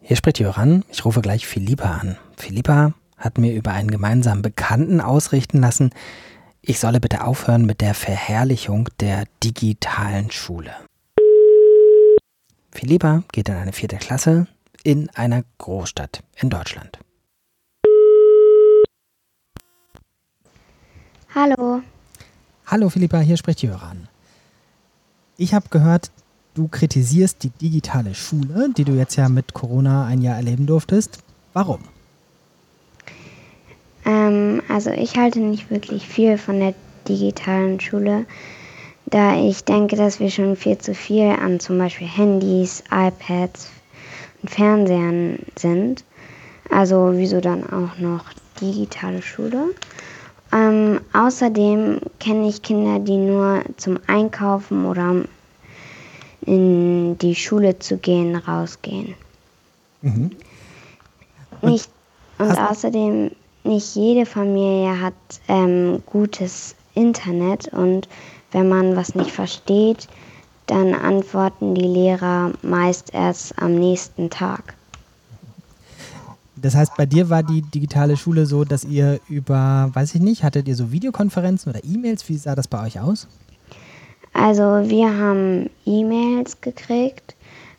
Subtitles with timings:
[0.00, 0.84] Hier spricht Jöran.
[0.90, 2.16] Ich rufe gleich Philippa an.
[2.36, 5.90] Philippa hat mir über einen gemeinsamen Bekannten ausrichten lassen,
[6.60, 10.72] ich solle bitte aufhören mit der Verherrlichung der digitalen Schule.
[12.72, 14.46] Philippa geht in eine vierte Klasse
[14.84, 16.98] in einer Großstadt in Deutschland.
[21.34, 21.82] Hallo.
[22.66, 24.08] Hallo Philippa, hier spricht Jöran.
[25.36, 26.10] Ich habe gehört,
[26.58, 31.18] du kritisierst die digitale Schule, die du jetzt ja mit Corona ein Jahr erleben durftest.
[31.52, 31.78] Warum?
[34.04, 36.74] Ähm, also ich halte nicht wirklich viel von der
[37.06, 38.26] digitalen Schule,
[39.06, 43.70] da ich denke, dass wir schon viel zu viel an zum Beispiel Handys, iPads
[44.42, 46.04] und Fernsehern sind.
[46.70, 48.24] Also wieso dann auch noch
[48.60, 49.74] digitale Schule?
[50.52, 55.24] Ähm, außerdem kenne ich Kinder, die nur zum Einkaufen oder
[56.42, 59.14] in die Schule zu gehen, rausgehen.
[60.02, 60.30] Mhm.
[61.60, 61.90] Und, Nicht,
[62.38, 63.30] und außerdem,
[63.64, 65.14] nicht jede Familie hat
[65.48, 68.08] ähm, gutes Internet und
[68.52, 70.08] wenn man was nicht versteht,
[70.66, 74.74] dann antworten die Lehrer meist erst am nächsten Tag.
[76.56, 80.42] Das heißt, bei dir war die digitale Schule so, dass ihr über, weiß ich nicht,
[80.42, 82.28] hattet ihr so Videokonferenzen oder E-Mails?
[82.28, 83.28] Wie sah das bei euch aus?
[84.32, 87.34] Also wir haben E-Mails gekriegt,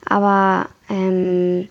[0.05, 1.69] aber ähm,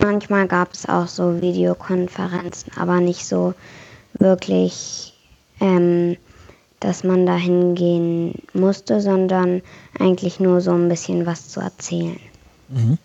[0.00, 3.54] manchmal gab es auch so Videokonferenzen, aber nicht so
[4.18, 5.14] wirklich,
[5.60, 6.16] ähm,
[6.80, 9.62] dass man da hingehen musste, sondern
[9.98, 12.18] eigentlich nur so ein bisschen was zu erzählen.
[12.68, 12.98] Mhm.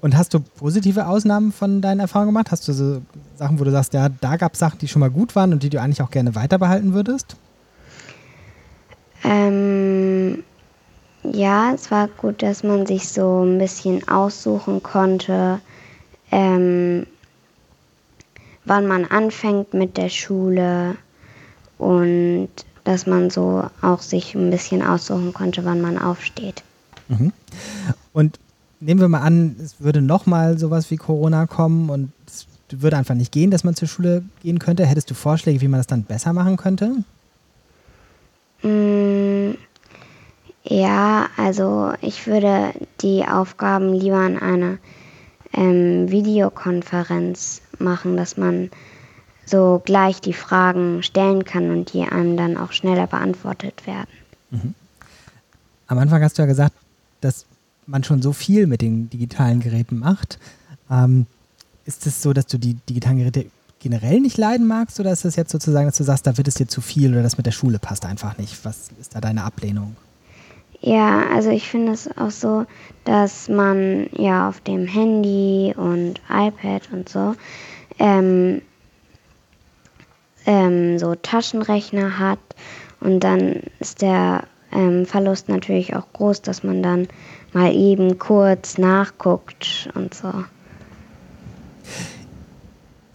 [0.00, 2.50] Und hast du positive Ausnahmen von deinen Erfahrungen gemacht?
[2.50, 3.02] Hast du so
[3.36, 5.62] Sachen, wo du sagst, ja, da gab es Sachen, die schon mal gut waren und
[5.62, 7.36] die du eigentlich auch gerne weiter behalten würdest?
[9.28, 10.42] Ähm,
[11.22, 15.60] ja, es war gut, dass man sich so ein bisschen aussuchen konnte,
[16.30, 17.06] ähm,
[18.64, 20.96] wann man anfängt mit der Schule
[21.76, 22.48] und
[22.84, 26.62] dass man so auch sich ein bisschen aussuchen konnte, wann man aufsteht.
[27.08, 27.32] Mhm.
[28.14, 28.38] Und
[28.80, 33.14] nehmen wir mal an, es würde nochmal sowas wie Corona kommen und es würde einfach
[33.14, 34.86] nicht gehen, dass man zur Schule gehen könnte.
[34.86, 37.04] Hättest du Vorschläge, wie man das dann besser machen könnte?
[38.62, 39.52] Mm,
[40.64, 44.78] ja, also ich würde die Aufgaben lieber in einer
[45.52, 48.70] ähm, Videokonferenz machen, dass man
[49.46, 54.10] so gleich die Fragen stellen kann und die einem dann auch schneller beantwortet werden.
[54.50, 54.74] Mhm.
[55.86, 56.74] Am Anfang hast du ja gesagt,
[57.22, 57.46] dass
[57.86, 60.38] man schon so viel mit den digitalen Geräten macht.
[60.90, 61.26] Ähm,
[61.86, 63.46] ist es so, dass du die digitalen Geräte
[63.80, 66.54] generell nicht leiden magst oder ist es jetzt sozusagen, dass du sagst, da wird es
[66.54, 68.64] dir zu viel oder das mit der Schule passt einfach nicht?
[68.64, 69.96] Was ist da deine Ablehnung?
[70.80, 72.64] Ja, also ich finde es auch so,
[73.04, 77.34] dass man ja auf dem Handy und iPad und so
[77.98, 78.62] ähm,
[80.46, 82.38] ähm, so Taschenrechner hat
[83.00, 87.08] und dann ist der ähm, Verlust natürlich auch groß, dass man dann
[87.52, 90.32] mal eben kurz nachguckt und so.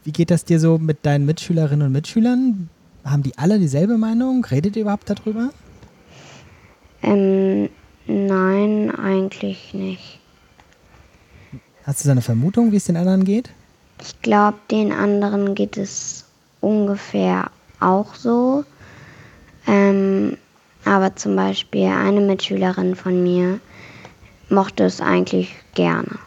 [0.03, 2.69] Wie geht das dir so mit deinen Mitschülerinnen und Mitschülern?
[3.05, 4.45] Haben die alle dieselbe Meinung?
[4.45, 5.49] Redet ihr überhaupt darüber?
[7.01, 7.69] Ähm,
[8.07, 10.19] nein, eigentlich nicht.
[11.85, 13.49] Hast du so eine Vermutung, wie es den anderen geht?
[14.01, 16.25] Ich glaube, den anderen geht es
[16.61, 18.63] ungefähr auch so.
[19.67, 20.37] Ähm,
[20.85, 23.59] aber zum Beispiel eine Mitschülerin von mir
[24.49, 26.19] mochte es eigentlich gerne.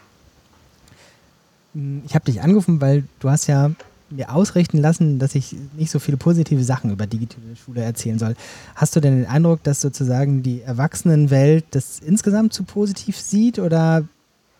[2.05, 3.71] Ich habe dich angerufen, weil du hast ja
[4.09, 8.35] mir ausrichten lassen, dass ich nicht so viele positive Sachen über digitale Schule erzählen soll.
[8.75, 14.05] Hast du denn den Eindruck, dass sozusagen die Erwachsenenwelt das insgesamt zu positiv sieht oder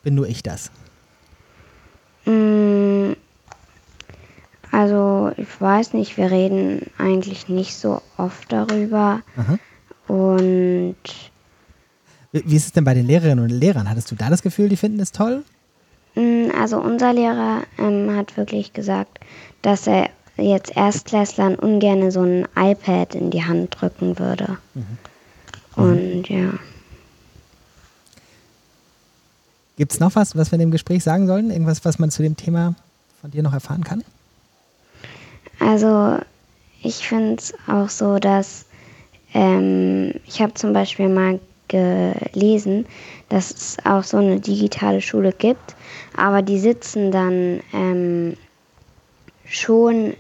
[0.04, 0.70] bin nur ich das?
[2.26, 3.14] Mm,
[4.72, 9.22] also ich weiß nicht, wir reden eigentlich nicht so oft darüber.
[9.38, 9.58] Aha.
[10.08, 10.96] Und
[12.32, 13.90] wie ist es denn bei den Lehrerinnen und Lehrern?
[13.90, 15.44] Hattest du da das Gefühl, die finden es toll?
[16.18, 19.20] Mm, also unser Lehrer ähm, hat wirklich gesagt,
[19.62, 24.58] dass er jetzt Erstklässlern ungern so ein iPad in die Hand drücken würde.
[24.74, 24.98] Mhm.
[25.76, 26.54] Und ja.
[29.78, 31.52] Gibt es noch was, was wir in dem Gespräch sagen sollen?
[31.52, 32.74] Irgendwas, was man zu dem Thema
[33.22, 34.04] von dir noch erfahren kann?
[35.60, 36.18] Also
[36.82, 38.66] ich finde es auch so, dass
[39.36, 42.86] ähm, ich habe zum Beispiel mal gelesen,
[43.30, 45.76] dass es auch so eine digitale Schule gibt,
[46.16, 48.38] aber die sitzen dann ähm,
[49.46, 50.14] schon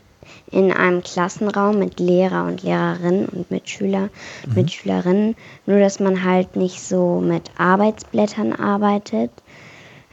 [0.51, 4.10] in einem Klassenraum mit Lehrer und Lehrerinnen und Mitschüler,
[4.45, 4.54] mhm.
[4.56, 5.36] Mitschülerinnen,
[5.66, 9.31] nur dass man halt nicht so mit Arbeitsblättern arbeitet,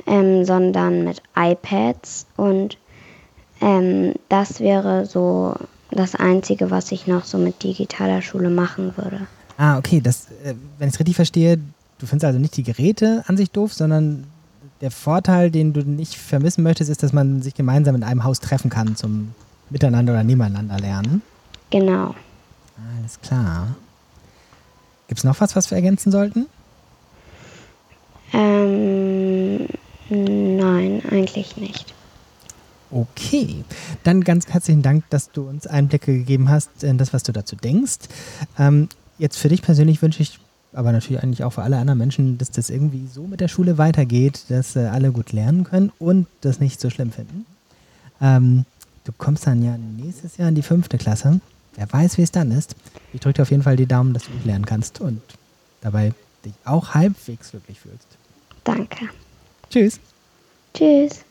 [0.06, 2.26] ähm, sondern mit iPads.
[2.36, 2.78] Und
[3.60, 5.54] ähm, das wäre so
[5.90, 9.26] das Einzige, was ich noch so mit digitaler Schule machen würde.
[9.56, 10.00] Ah, okay.
[10.00, 11.58] Das, äh, wenn ich es richtig verstehe,
[11.98, 14.26] du findest also nicht die Geräte an sich doof, sondern
[14.84, 18.38] der Vorteil, den du nicht vermissen möchtest, ist, dass man sich gemeinsam in einem Haus
[18.38, 19.34] treffen kann zum
[19.70, 21.22] Miteinander oder Nebeneinander lernen.
[21.70, 22.14] Genau.
[22.98, 23.74] Alles klar.
[25.08, 26.44] Gibt es noch was, was wir ergänzen sollten?
[28.34, 29.68] Ähm,
[30.10, 31.94] nein, eigentlich nicht.
[32.90, 33.64] Okay,
[34.02, 37.56] dann ganz herzlichen Dank, dass du uns Einblicke gegeben hast in das, was du dazu
[37.56, 38.00] denkst.
[38.58, 40.40] Ähm, jetzt für dich persönlich wünsche ich,
[40.74, 43.78] aber natürlich eigentlich auch für alle anderen Menschen, dass das irgendwie so mit der Schule
[43.78, 47.46] weitergeht, dass äh, alle gut lernen können und das nicht so schlimm finden.
[48.20, 48.64] Ähm,
[49.04, 51.40] du kommst dann ja nächstes Jahr in die fünfte Klasse.
[51.76, 52.76] Wer weiß, wie es dann ist.
[53.12, 55.20] Ich drücke dir auf jeden Fall die Daumen, dass du gut lernen kannst und
[55.80, 56.12] dabei
[56.44, 58.06] dich auch halbwegs glücklich fühlst.
[58.64, 59.08] Danke.
[59.70, 60.00] Tschüss.
[60.72, 61.23] Tschüss.